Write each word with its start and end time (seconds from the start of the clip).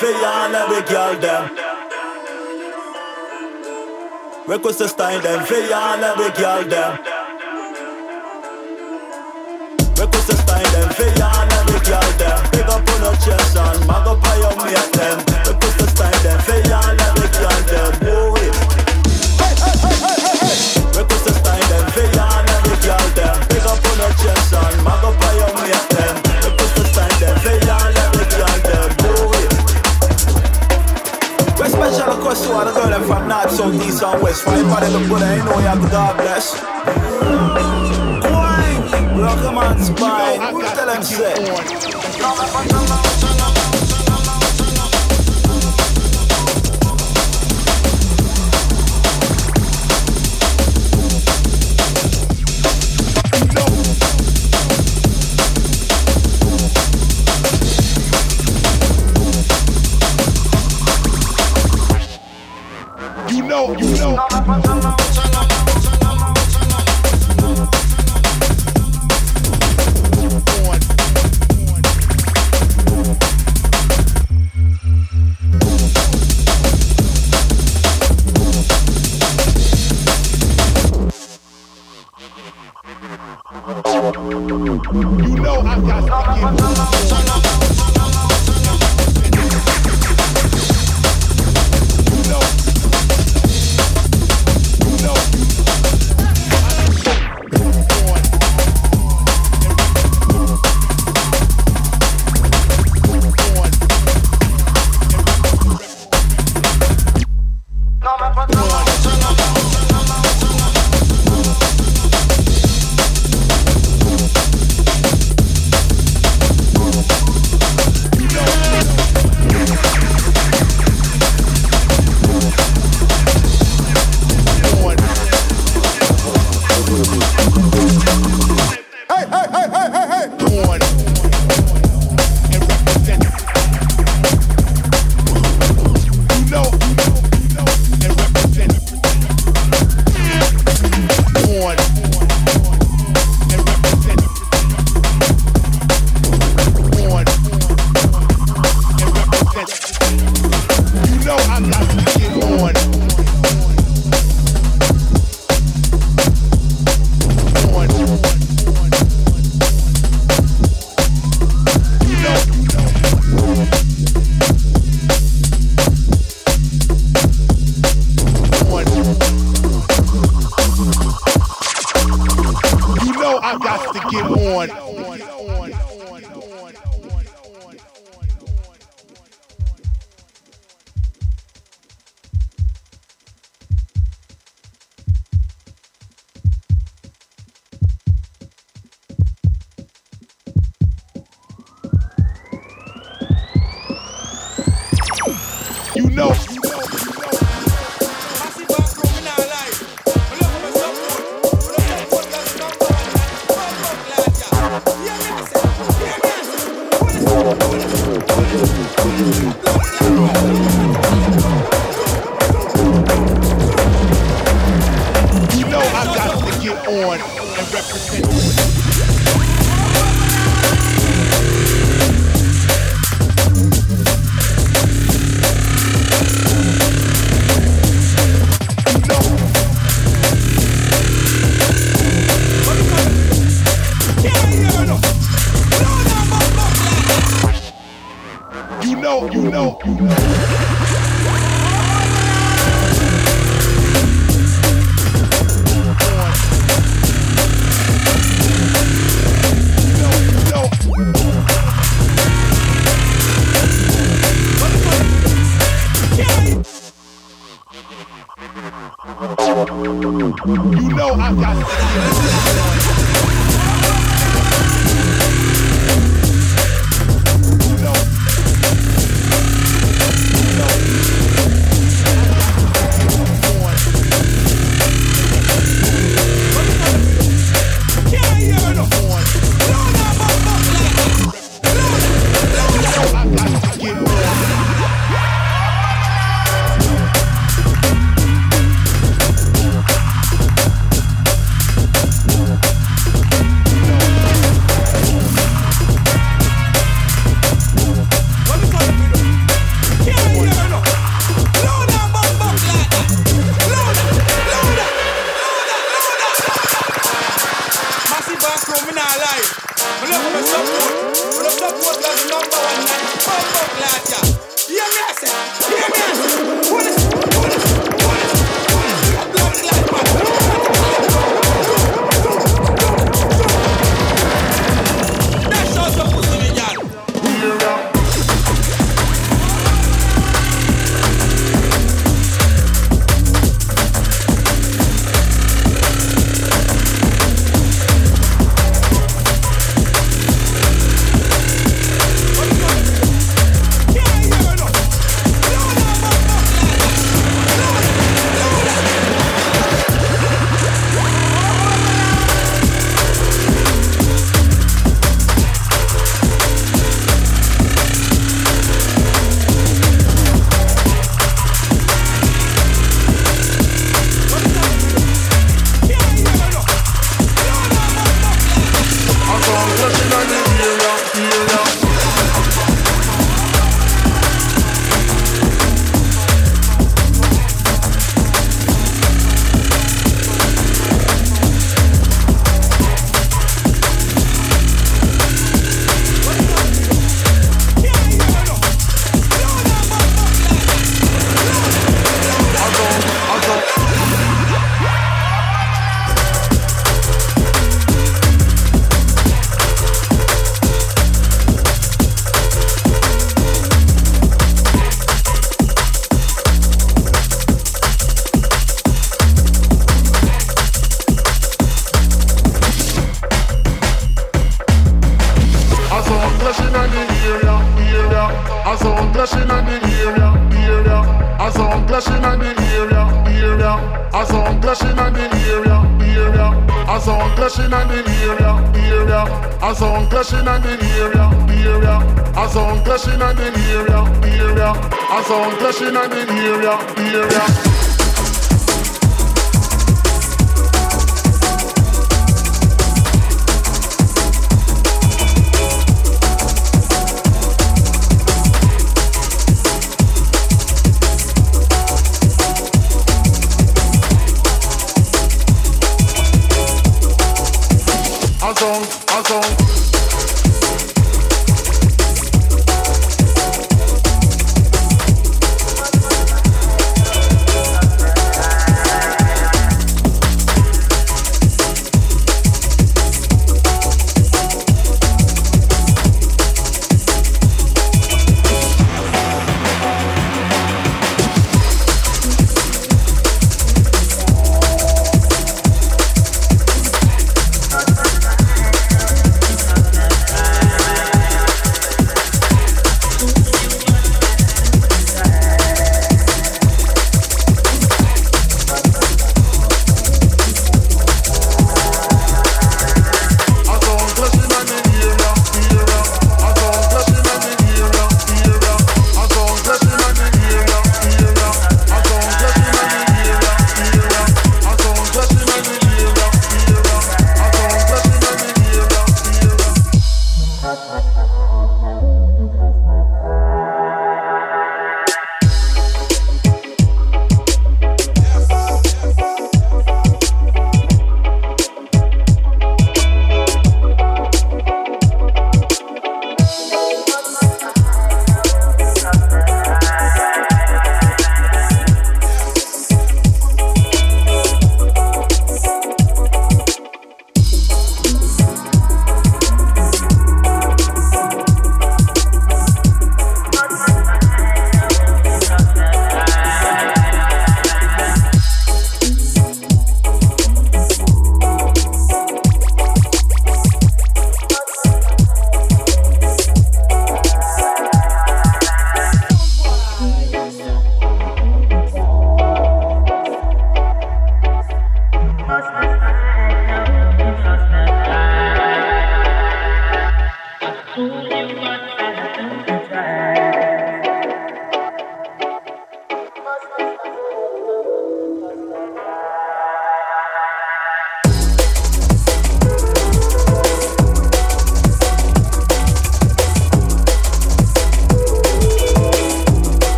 For 0.00 0.06
y'all 0.06 0.54
every 0.54 0.80
girl 0.88 1.14
them. 1.20 1.50
Request 4.46 4.80
a 4.80 4.88
style 4.88 5.20
them 5.20 5.44
for 5.44 5.56
y'all 5.56 6.02
every 6.02 6.30
girl 6.40 6.64
them. 6.64 6.98
Request 9.98 10.30
a 10.30 10.36
style 10.36 10.70
them 10.72 10.88
for 10.94 11.02
y'all 11.18 11.52
every 11.52 11.80
girl 11.84 12.12
them. 12.16 12.50
Pick 12.50 12.68
up 12.68 12.88
on 12.88 13.02
your 13.02 13.14
chest 13.16 13.56
and 13.58 13.86
mag 13.86 14.06
up 14.06 14.24
on 14.24 14.38
your 14.40 14.56
mate 14.64 14.92
them. 14.94 15.39
Special 32.10 32.24
request 32.24 32.44
to 32.44 32.52
all 32.52 32.64
the 32.64 32.72
girls 32.72 33.06
from 33.06 33.28
north, 33.28 33.50
south, 33.52 33.74
east 33.86 34.02
and 34.02 34.20
west. 34.20 34.42
For 34.42 34.50
anybody 34.50 34.88
look 34.88 35.08
good, 35.08 35.22
I 35.22 35.36
know 35.44 35.58
you 35.58 35.66
have 35.66 35.78
to 35.78 35.86
oh 35.86 35.90
God 35.90 36.16
bless. 36.16 36.60
Wine, 38.24 38.82
rock 39.16 39.44
a 39.46 39.52
man's 39.52 39.86
spine. 39.86 40.40
Who 40.52 40.60
tell 40.62 40.86
them 40.86 41.02
say? 41.04 41.34
You 63.78 63.86
know, 63.98 64.79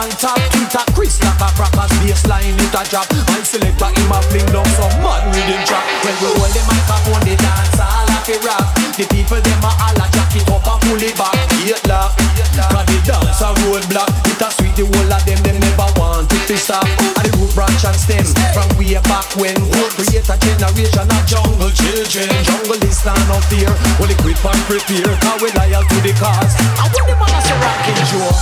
on 0.00 0.08
top, 0.16 0.40
it 0.40 0.72
a 0.72 0.82
crisp 0.96 1.20
like 1.20 1.36
a 1.44 1.48
proper 1.52 1.84
bassline, 2.00 2.56
it 2.56 2.72
a 2.72 2.82
drop. 2.88 3.04
My 3.28 3.44
selector 3.44 3.92
him 3.92 4.08
a 4.08 4.18
fling 4.32 4.48
down 4.48 4.64
some 4.72 4.96
mad 5.04 5.28
rhythm 5.28 5.60
track. 5.68 5.84
When 6.00 6.16
we 6.24 6.28
hold 6.40 6.52
the 6.56 6.62
microphone, 6.64 7.20
the 7.28 7.36
dance 7.36 7.76
all 7.76 8.08
like 8.08 8.32
a 8.32 8.36
rap. 8.40 8.64
The 8.96 9.04
people 9.12 9.40
them 9.44 9.60
a 9.60 9.70
all 9.76 10.00
a 10.00 10.06
jack 10.08 10.32
it 10.32 10.48
up 10.48 10.64
and 10.64 10.80
pull 10.88 11.04
it 11.04 11.12
back. 11.20 11.36
Eight 11.60 11.84
lock, 11.84 12.16
cause 12.16 12.86
the 12.88 12.96
dance 13.04 13.44
a 13.44 13.48
roadblock. 13.60 14.08
It 14.24 14.40
a 14.40 14.48
sweet 14.56 14.74
the 14.80 14.88
whole 14.88 15.12
of 15.12 15.20
them, 15.28 15.40
them 15.44 15.56
never 15.60 15.90
want 16.00 16.32
it 16.32 16.48
to 16.48 16.56
stop. 16.56 16.88
And 17.20 17.24
the 17.28 17.30
root 17.36 17.52
branch 17.52 17.84
and 17.84 17.98
stem 18.00 18.24
from 18.56 18.72
way 18.80 18.96
back 19.04 19.28
when. 19.36 19.56
Road 19.76 19.92
create 20.00 20.24
a 20.24 20.36
generation 20.40 21.12
of 21.12 21.22
jungle 21.28 21.72
children. 21.76 22.28
Jungle 22.48 22.80
is 22.88 23.04
not 23.04 23.20
no 23.28 23.36
fear. 23.52 23.68
Only 24.00 24.16
equip 24.16 24.40
and 24.48 24.60
prepare, 24.64 25.12
cause 25.20 25.44
we 25.44 25.52
loyal 25.52 25.84
to 25.84 25.98
the 26.00 26.16
cause. 26.16 26.56
I 26.80 26.88
want 26.88 27.04
them 27.04 27.20
all 27.20 27.36
as 27.36 27.52
a 27.52 27.54
rocking 27.60 28.00
joke. 28.08 28.40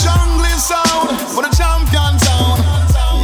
Jungle 0.00 0.37
sound, 0.68 1.08
for 1.32 1.40
the 1.40 1.48
champion 1.56 2.12
sound. 2.20 2.60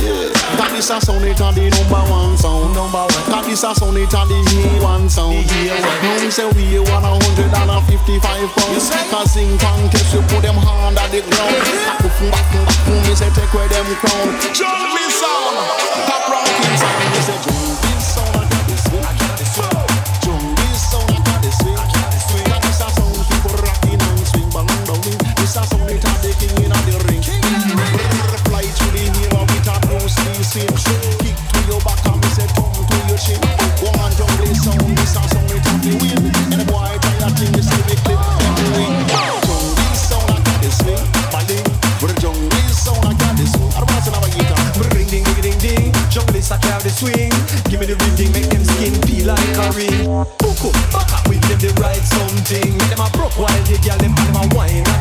Yeah. 0.01 0.33
Got 0.57 0.71
this 0.73 0.89
a 0.89 1.01
sound, 1.01 1.25
it 1.25 1.41
a 1.41 1.49
the 1.53 1.69
number 1.69 2.01
one 2.09 2.37
sound. 2.37 2.73
Number 2.73 3.05
one. 3.05 3.25
Got 3.29 3.45
this 3.45 3.65
a 3.65 3.75
sound, 3.77 3.97
it 4.01 4.09
a 4.09 4.21
the 4.25 4.39
A1 4.81 5.11
sound. 5.11 5.45
Yeah. 5.61 5.77
Now 6.01 6.25
we 6.25 6.31
say 6.31 6.49
we 6.57 6.77
a 6.77 6.83
one 6.89 7.05
hundred 7.05 7.53
and 7.53 7.85
fifty-five 7.85 8.49
pounds. 8.57 8.89
Cause 9.13 9.33
sing 9.33 9.59
contest, 9.61 10.15
you 10.15 10.23
put 10.33 10.41
them 10.41 10.57
hand 10.57 10.97
at 10.97 11.13
the 11.13 11.21
ground. 11.21 11.57
Back 11.85 12.17
and 12.21 12.31
back 12.33 12.55
up, 12.57 12.69
me 12.89 13.15
say 13.15 13.29
take 13.37 13.53
away 13.53 13.69
them 13.69 13.89
crown. 14.01 14.29
Show 14.57 14.73
me 14.97 15.05
sound, 15.13 15.57
top 16.09 16.25
rocking 16.33 16.77
sound. 16.81 17.13
Me 17.13 17.21
say. 17.21 17.54
swing. 46.95 47.31
Give 47.69 47.81
me 47.81 47.87
the 47.87 47.97
rhythm, 47.99 48.31
make 48.33 48.49
them 48.49 48.65
skin 48.65 48.95
peel 49.03 49.27
like 49.27 49.57
a 49.59 49.67
ring. 49.75 50.07
back 50.95 51.11
up 51.13 51.29
with 51.29 51.43
them, 51.49 51.59
they 51.59 51.75
ride 51.83 52.05
something. 52.07 52.79
Make 52.79 52.91
them 52.91 53.03
a 53.03 53.11
broke 53.11 53.37
while 53.39 53.63
they 53.67 53.79
gyal 53.83 53.99
them 53.99 54.15
and 54.15 54.29
them 54.31 54.39
a 54.39 54.55
wine. 54.55 54.94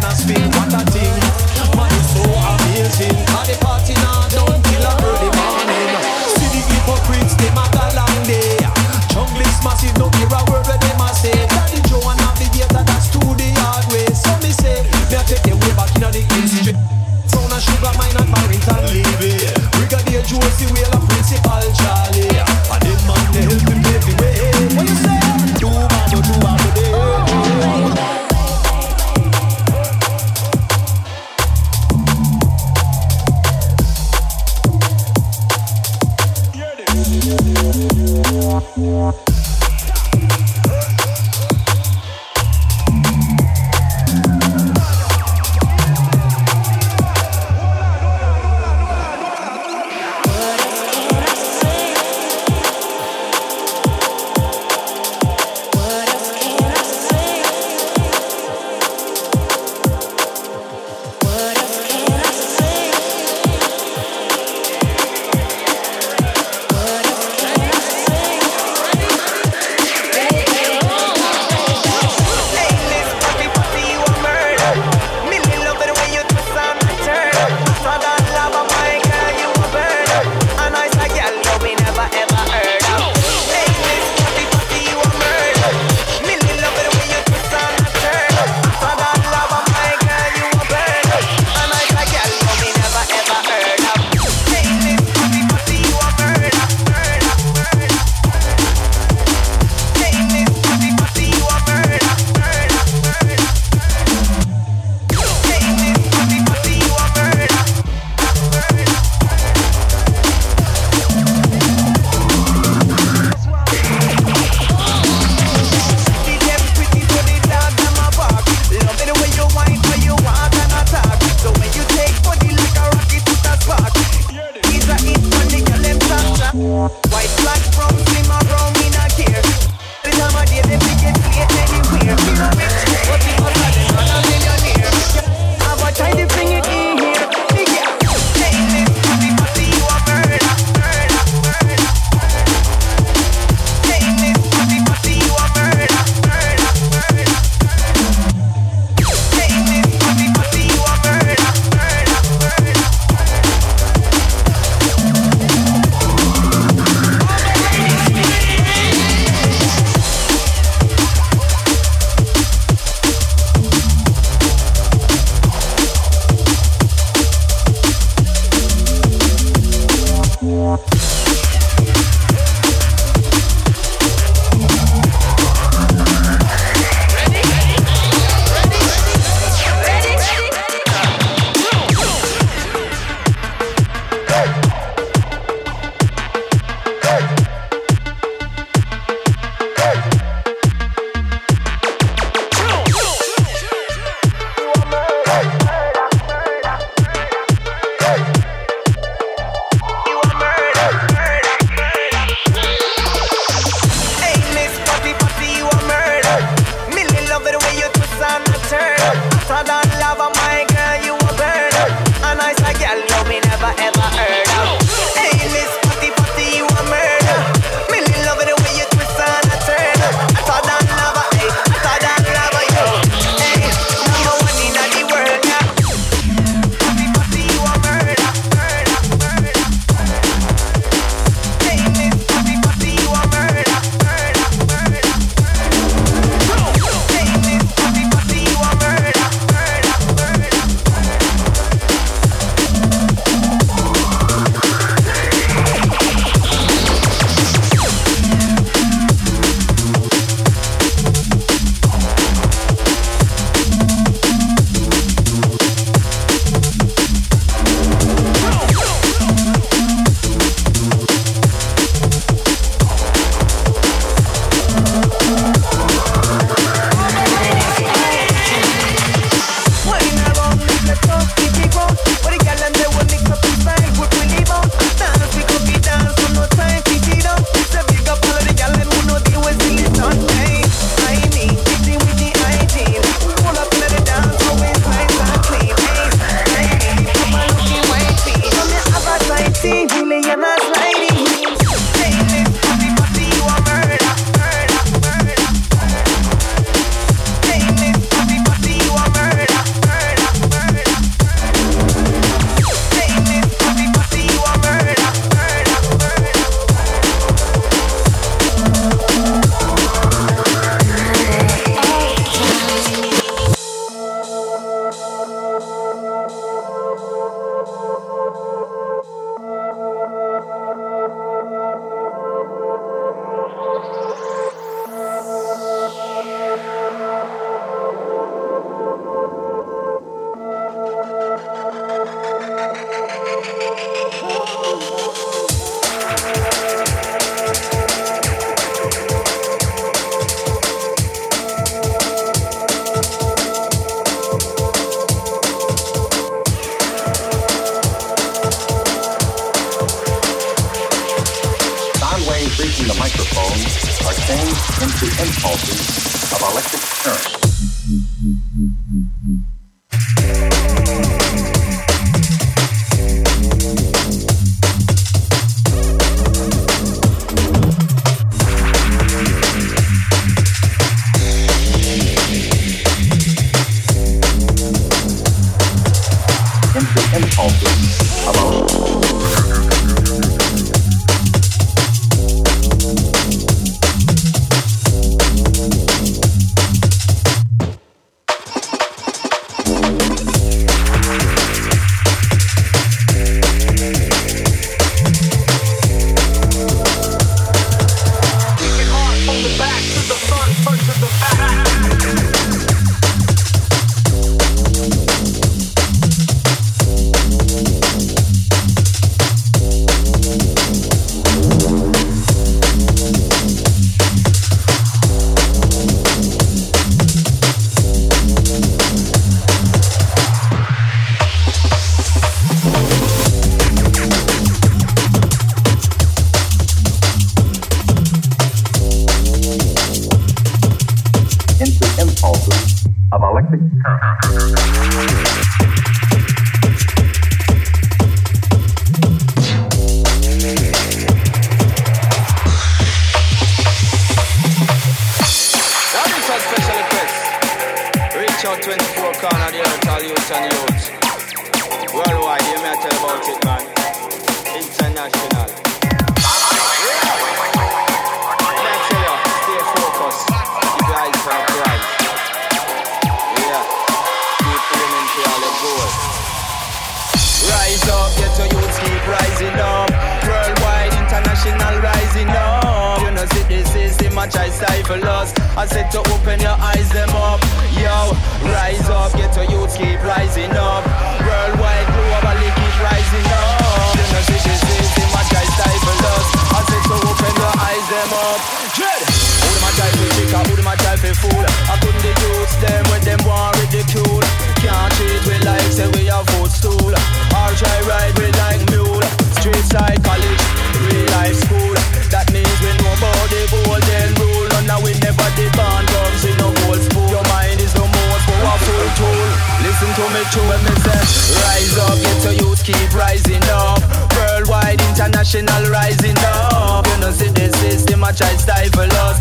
Me 510.14 510.24
true 510.30 510.46
when 510.46 510.62
me 510.64 510.74
say, 510.86 511.02
rise 511.42 511.78
up, 511.90 511.98
get 511.98 512.24
your 512.24 512.36
youth 512.46 512.64
keep 512.64 512.94
rising 512.94 513.44
up. 513.50 513.82
Worldwide, 514.14 514.80
international 514.94 515.64
rising 515.74 516.18
up. 516.22 516.86
You 516.86 516.98
know 517.02 517.12
see 517.12 517.34
the 517.34 517.50
system 517.58 518.04
I 518.04 518.12
try 518.12 518.30
stifle 518.38 518.94
us. 519.10 519.18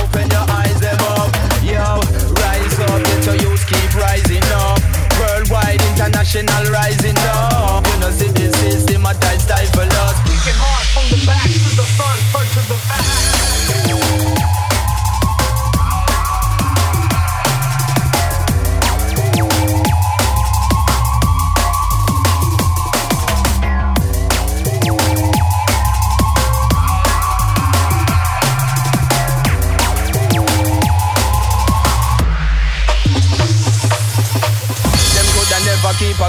Open 0.00 0.28
your 0.30 0.46
eyes, 0.48 0.80
them 0.80 1.00
up. 1.20 1.28
Yo, 1.60 2.00
rise 2.40 2.78
up, 2.80 2.98
get 3.04 3.26
your 3.26 3.36
youth 3.44 3.64
keep 3.68 3.92
rising 3.94 4.44
up. 4.56 4.80
Worldwide, 5.20 5.82
international 5.92 6.64
rising 6.72 7.18
up. 7.36 7.84
You 7.84 8.00
know, 8.00 8.10
see 8.10 8.32
the 8.32 8.52
system, 8.56 9.04
I 9.04 9.12
try 9.20 9.36
stifle 9.36 9.84
us. 9.84 10.16
Kicking 10.24 10.56
hard 10.56 10.86
from 10.96 11.06
the 11.12 11.18
back 11.28 11.44
to 11.44 11.70
the 11.76 11.86
front, 11.96 12.20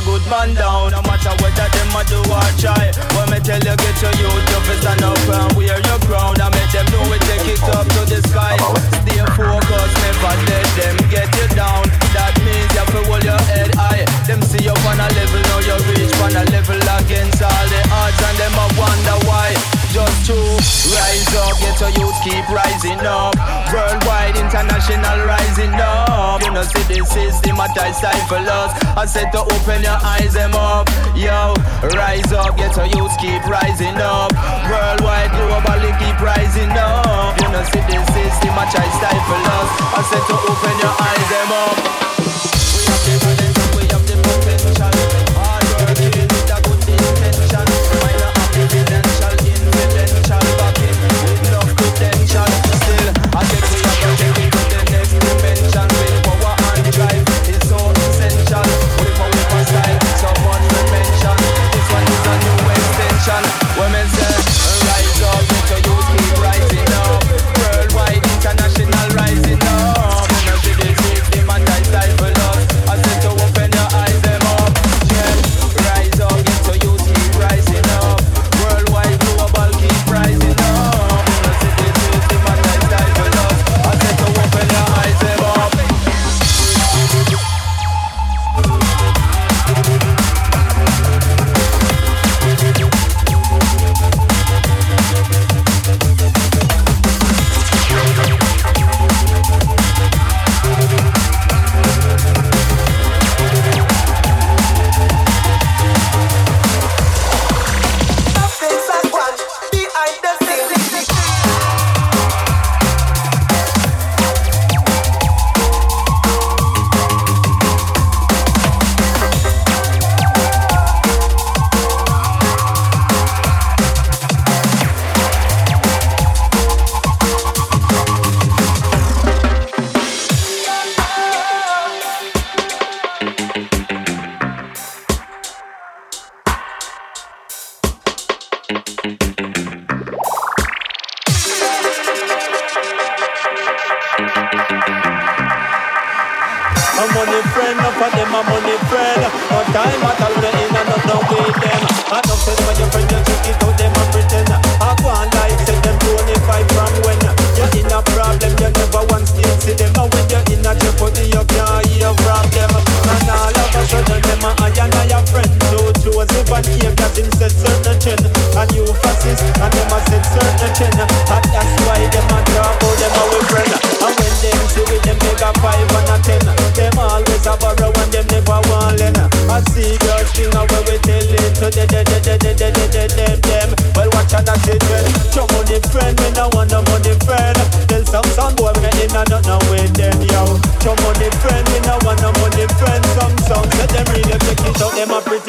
good 0.08 0.24
man 0.32 0.56
down. 0.56 0.96
No 0.96 1.04
matter 1.04 1.36
whether 1.44 1.68
them 1.68 1.92
a 1.92 2.02
do 2.08 2.20
or 2.32 2.52
try. 2.56 2.96
When 3.20 3.28
me 3.28 3.40
tell 3.44 3.60
you 3.60 3.76
get 3.76 3.98
your 4.00 4.16
youth 4.16 4.56
up 4.56 4.64
and 4.72 4.80
stand 4.80 5.04
up 5.04 5.20
and 5.28 5.52
wear 5.60 5.76
your 5.76 6.00
crown, 6.08 6.40
I 6.40 6.48
make 6.56 6.72
them 6.72 6.88
know 6.96 7.04
we 7.12 7.20
take 7.28 7.44
it 7.52 7.62
up 7.76 7.84
to 7.84 8.02
the 8.08 8.24
sky. 8.24 8.56
Stay 9.04 9.20
focused, 9.36 9.98
never 10.00 10.36
let 10.48 10.68
them 10.80 10.96
get 11.12 11.30
you 11.36 11.48
down. 11.52 11.84
That 12.16 12.34
means 12.48 12.72
you 12.72 12.80
have 12.80 12.92
to 12.96 13.02
hold 13.04 13.24
your 13.28 13.42
head 13.52 13.76
high. 13.76 14.08
Them 14.24 14.42
see 14.48 14.64
you 14.64 14.76
on 14.88 15.00
a 15.04 15.08
level, 15.12 15.44
now 15.52 15.60
you 15.68 15.78
reach 15.92 16.16
on 16.24 16.36
a 16.40 16.44
level 16.56 16.80
against 16.80 17.44
all 17.44 17.66
the 17.68 17.82
odds, 17.92 18.22
and 18.24 18.38
them 18.40 18.56
a 18.56 18.66
wonder 18.80 19.18
why. 19.28 19.67
Just 19.92 20.28
to 20.28 20.36
rise 20.36 21.32
up, 21.40 21.58
get 21.60 21.80
your 21.80 21.90
youth 22.04 22.20
keep 22.24 22.48
rising 22.50 23.00
up. 23.08 23.36
Worldwide, 23.72 24.36
international 24.36 25.26
rising 25.26 25.74
up. 25.80 26.44
You 26.44 26.52
know, 26.52 26.62
see 26.64 26.84
the 26.92 27.06
system, 27.06 27.60
I 27.60 27.68
try 27.74 27.92
stifle 27.92 28.44
us. 28.44 28.72
I 28.98 29.06
said 29.06 29.32
to 29.32 29.40
open 29.48 29.82
your 29.82 29.98
eyes, 30.04 30.34
them 30.34 30.54
up. 30.54 30.90
Yo, 31.16 31.56
rise 31.96 32.32
up, 32.34 32.58
get 32.58 32.76
your 32.76 32.88
youth 33.00 33.16
keep 33.18 33.44
rising 33.48 33.96
up. 33.98 34.36
Worldwide, 34.68 35.32
globally 35.32 35.92
keep 35.98 36.20
rising 36.20 36.72
up. 36.76 37.40
You 37.40 37.48
know, 37.48 37.64
see 37.72 37.80
the 37.88 37.98
system, 38.12 38.60
I 38.60 38.68
try 38.68 38.88
stifle 38.92 39.46
us. 39.56 39.70
I 39.96 40.02
said 40.04 40.24
to 40.28 40.36
open 40.36 40.76
your 40.84 40.96
eyes, 41.00 41.28
them 41.32 41.52
up. 41.56 41.78
We 42.76 42.84
have 42.86 43.48
the 43.48 43.57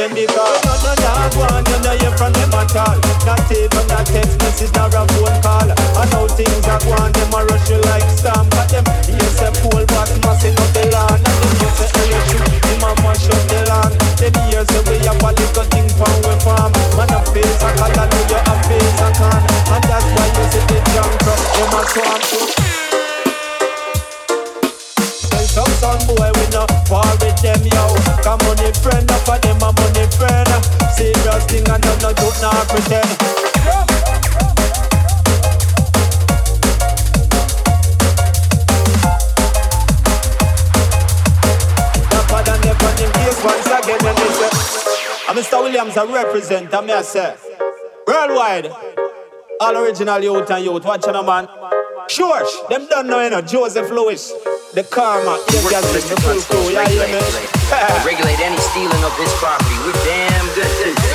them 0.09 0.15
because 0.15 0.65
no 0.65 0.75
no 0.85 0.95
no 0.95 1.37
one 1.37 1.65
you 1.67 1.79
know 1.83 1.93
you 1.93 2.17
from 2.17 2.33
them 2.33 2.53
at. 2.55 2.75
Not 3.27 3.51
even 3.53 3.91
a 3.91 4.05
text 4.05 4.38
I'm 32.59 32.67
Mr. 45.37 45.63
Williamz 45.63 45.97
I 45.97 46.05
represent 46.13 46.75
and 46.75 46.87
me 46.87 46.93
I 46.93 47.03
say 47.03 47.37
Worldwide 48.09 48.73
All 49.61 49.77
original 49.77 50.21
youth 50.21 50.51
and 50.51 50.65
youth 50.65 50.85
watching 50.85 51.15
a 51.15 51.23
man 51.23 51.49
Sure, 52.09 52.43
them 52.71 52.89
don't 52.89 53.07
know 53.07 53.23
you 53.23 53.31
know 53.31 53.41
Joseph 53.41 53.89
Lewis 53.91 54.33
the 54.75 54.83
karma, 54.85 55.43
guys 55.49 55.87
for 55.87 56.15
the 56.15 56.21
full 56.21 56.41
crew, 56.43 56.73
yeah, 56.75 56.85
know 56.85 58.05
regulate 58.05 58.39
any 58.39 58.59
stealing 58.59 59.03
of 59.03 59.17
his 59.17 59.33
property. 59.35 59.75
We're 59.83 59.93
damn 60.05 60.47
good 60.55 61.08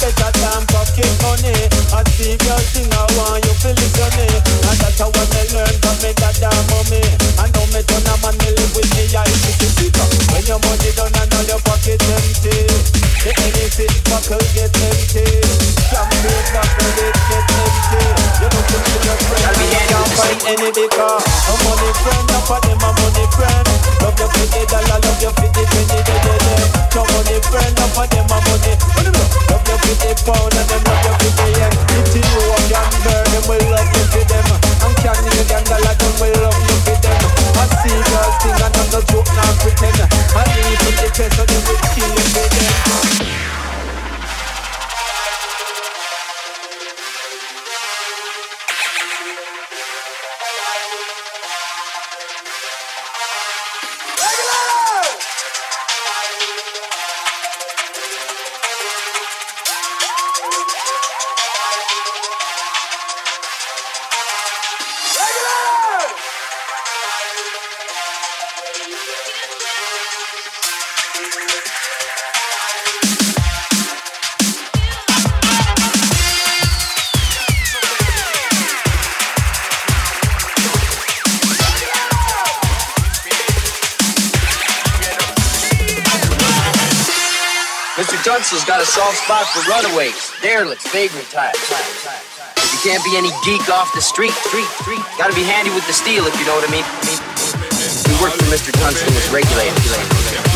good 0.00 0.14
better 0.14 0.30
than 0.38 0.62
pocket 0.66 1.12
money. 1.22 1.54
I 1.92 2.02
see 2.14 2.34
your 2.34 2.60
thing, 2.72 2.90
I 2.90 3.04
want 3.16 3.44
you 3.44 3.54
feel 3.60 3.74
listen 3.74 4.10
me. 4.18 4.26
And 4.26 4.78
that's 4.80 4.98
how 4.98 5.10
I 5.10 5.22
learn 5.54 5.74
from 5.82 5.96
me 6.02 6.10
that 6.18 6.34
damn 6.40 6.54
mommy. 6.70 7.02
I 7.38 7.46
know 7.52 7.66
me 7.70 7.80
turn 7.84 8.06
a 8.06 8.14
man, 8.22 8.34
me 8.38 8.48
live 8.54 8.72
with 8.74 8.90
me, 8.94 9.04
I 9.14 9.24
the. 9.28 9.92
When 10.32 10.44
your 10.46 10.58
money 10.62 10.90
done 10.94 11.14
and 11.14 11.48
your 11.48 11.60
pocket 11.62 12.02
empty. 12.02 12.54
The 13.24 13.30
anything 13.40 13.94
buckle 14.10 14.44
get 14.52 14.74
empty. 14.74 15.24
Champagne 15.88 16.46
buckle 16.52 16.98
it 16.98 17.16
get 17.28 17.46
empty. 17.54 18.02
You 18.40 18.48
know 18.50 18.62
see 18.68 19.00
your 19.04 19.18
friend, 19.30 19.56
you 19.62 19.80
can't 19.88 20.10
find 20.18 20.40
any 20.48 20.70
a 20.74 21.54
money 21.64 21.90
friend, 22.02 22.30
up 22.34 22.44
for 22.44 22.60
them 22.60 22.82
a 22.82 22.90
money 22.92 23.26
friend. 23.32 23.66
Love 24.02 24.18
you 24.18 24.28
for 24.28 24.46
the 24.52 24.62
dollar, 24.68 24.98
love 25.00 25.22
you 25.22 25.32
for 25.32 25.48
the 25.48 25.62
penny, 25.64 25.98
they 26.04 26.18
they 26.20 26.38
they. 26.44 26.62
No 26.92 27.02
money 27.08 27.38
friend, 27.48 27.78
up 27.80 27.90
for 27.96 28.06
them 28.08 28.28
a 28.28 28.38
money 28.44 29.43
beauty 30.00 30.24
powder 30.24 30.83
soft 88.94 89.18
spot 89.26 89.42
for 89.50 89.58
runaways, 89.66 90.14
derelicts, 90.38 90.86
vagrant 90.94 91.26
types. 91.26 91.58
You 92.62 92.78
can't 92.86 93.02
be 93.02 93.18
any 93.18 93.34
geek 93.42 93.66
off 93.66 93.90
the 93.90 93.98
street, 93.98 94.30
street, 94.46 94.70
street, 94.78 95.02
gotta 95.18 95.34
be 95.34 95.42
handy 95.42 95.74
with 95.74 95.82
the 95.90 95.92
steel 95.92 96.22
if 96.30 96.34
you 96.38 96.46
know 96.46 96.54
what 96.54 96.62
I 96.62 96.70
mean. 96.70 96.86
We 98.06 98.14
work 98.22 98.38
for 98.38 98.46
Mr. 98.54 98.70
Tunstall 98.70 99.10
as 99.18 99.26
regulator. 99.34 99.74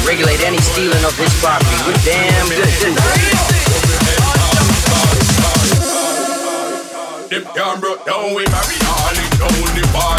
Regulate 0.07 0.39
any 0.47 0.63
stealing 0.63 1.03
of 1.03 1.19
his 1.19 1.35
property. 1.43 1.67
We're 1.83 1.99
damn 2.07 2.47
good. 2.55 2.95
Them 7.27 7.43
can't 7.59 7.83
broke 7.83 8.07
down 8.07 8.39
with 8.39 8.47
Barry 8.55 8.79
Harley 8.87 9.27
down 9.35 9.67
the 9.75 9.83
ball. 9.91 10.15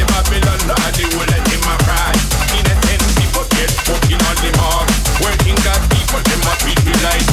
The 0.00 0.08
Babylon 0.08 0.64
they 0.96 1.04
will 1.12 1.28
let 1.28 1.44
him 1.44 1.60
a 1.68 1.76
cry. 1.84 2.08
Innocent 2.56 3.04
people 3.20 3.44
get 3.52 3.68
fucking 3.84 4.16
on 4.16 4.36
the 4.40 4.50
mark. 4.56 4.88
Working 5.20 5.60
class 5.60 5.89
a 6.12 6.64
me 6.66 6.74
like. 7.02 7.30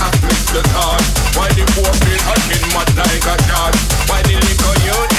Ask 0.00 0.54
ask. 0.54 1.36
Why 1.36 1.48
the 1.52 1.64
poor 1.74 1.92
people 2.00 2.24
hacking 2.24 2.66
mad 2.72 2.88
like 2.96 3.26
a 3.28 3.34
shot? 3.44 3.74
Why 4.08 4.22
the 4.22 4.36
little 4.40 4.76
youth 4.84 5.11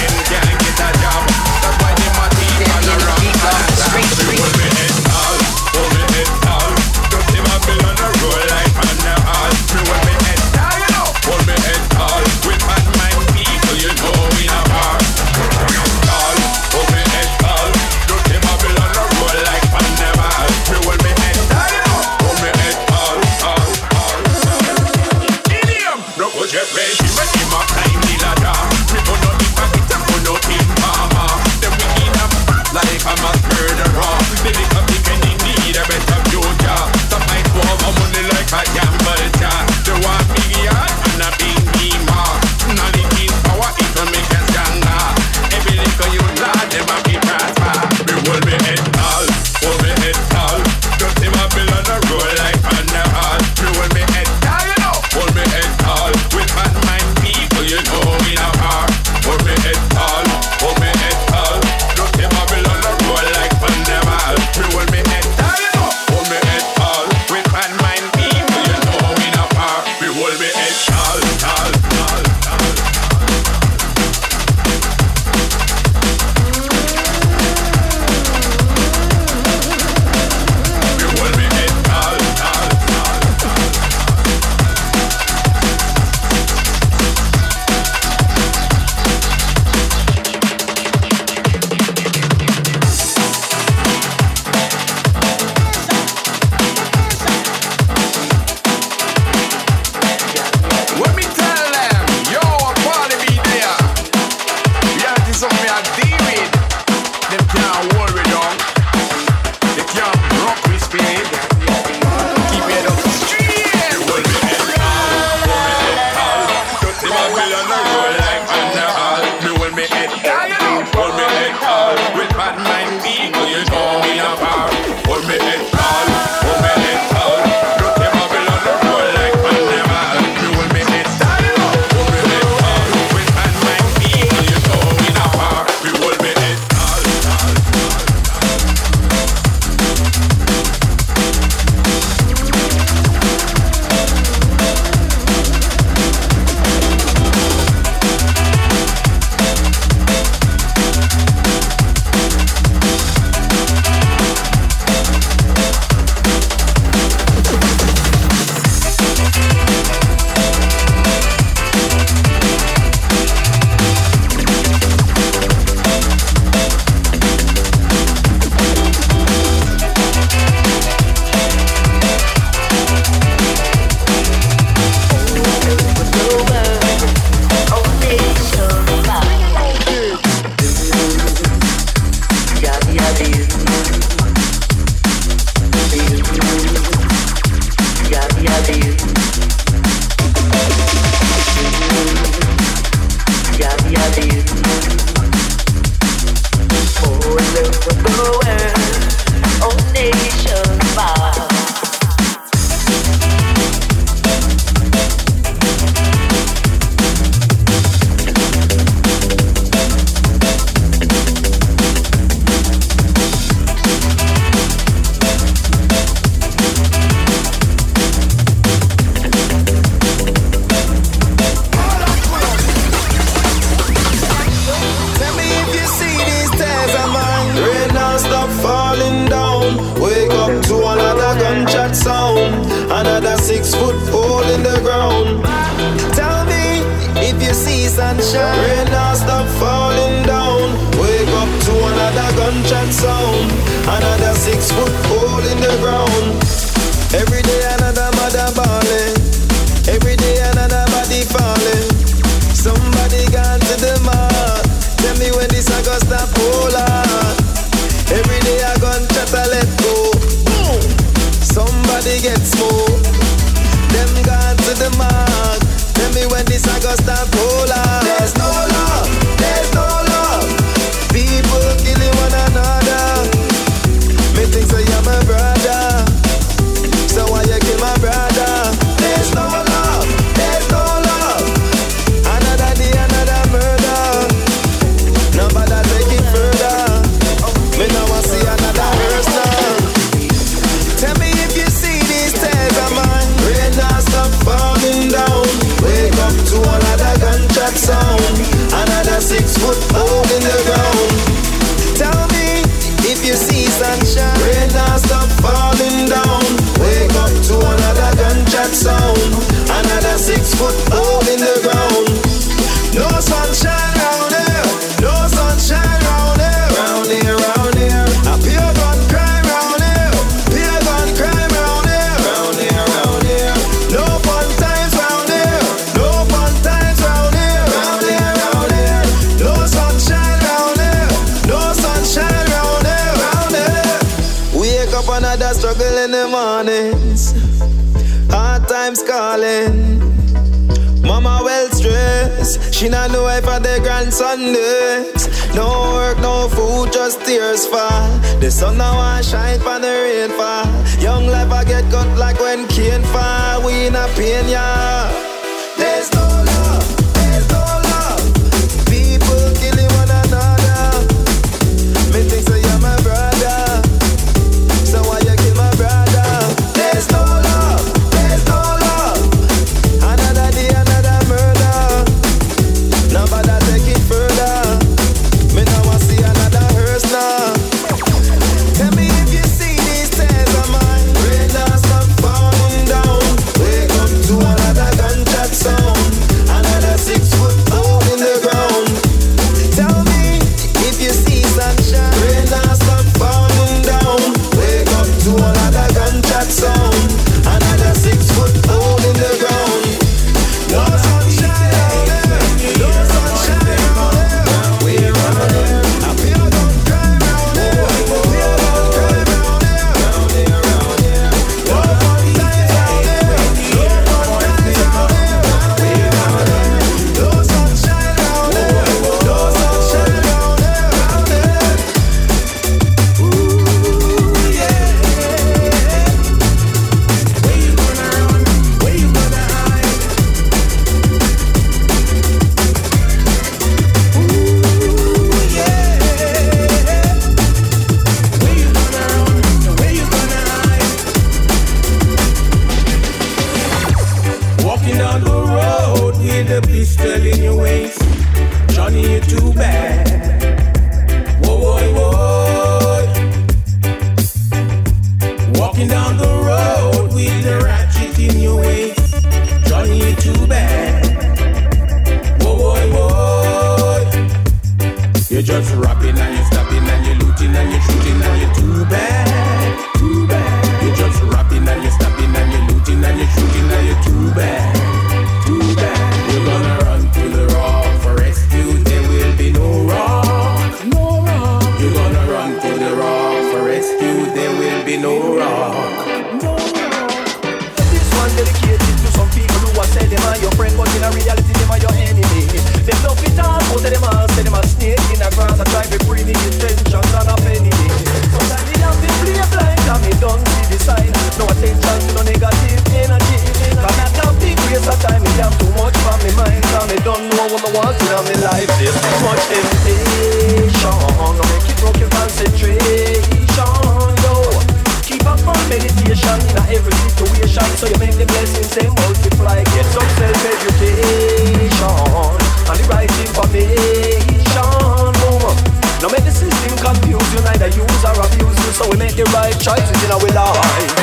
choices 530.20 530.32
in 530.32 530.38
our 530.38 531.03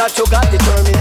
that 0.00 0.16
you 0.16 0.24
got 0.30 0.50
determination. 0.50 0.99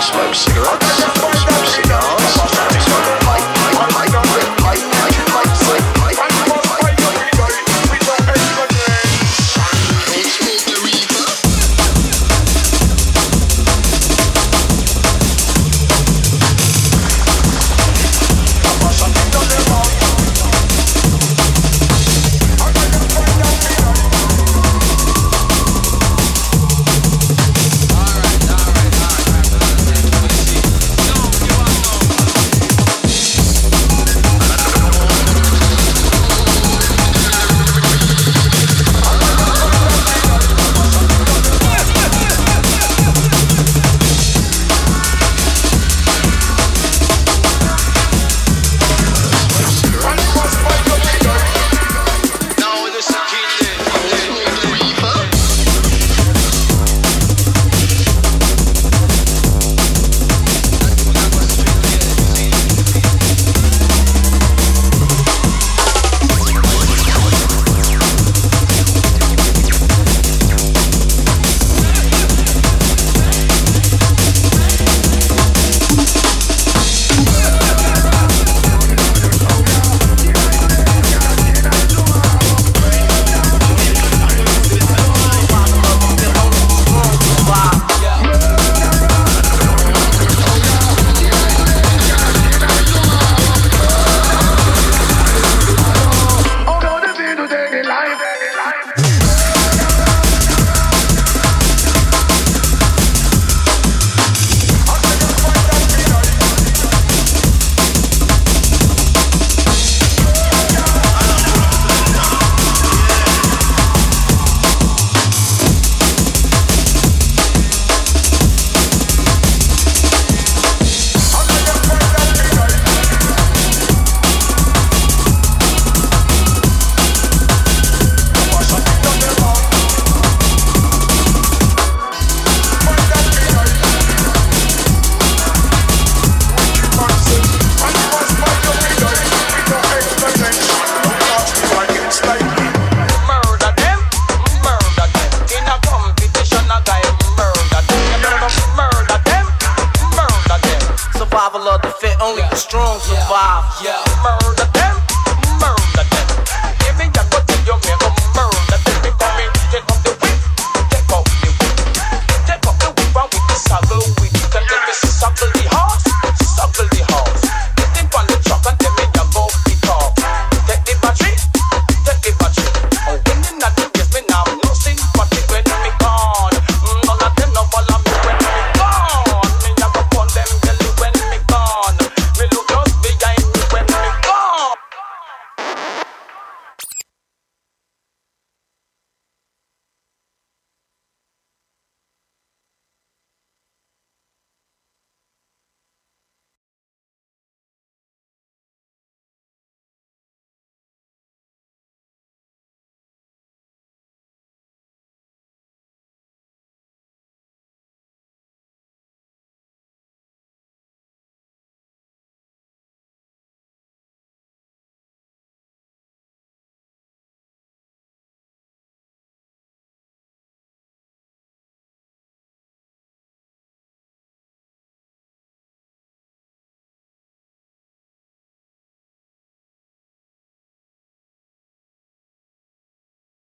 Smoke 0.00 0.34
cigarettes. 0.34 0.86
Smoke 0.96 1.66
cigars. 1.66 2.49